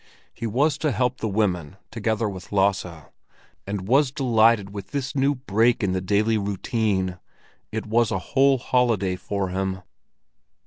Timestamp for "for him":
9.15-9.83